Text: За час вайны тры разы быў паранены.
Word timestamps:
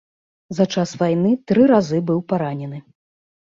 За 0.59 0.65
час 0.75 0.93
вайны 1.03 1.35
тры 1.53 1.69
разы 1.75 2.03
быў 2.11 2.27
паранены. 2.33 2.85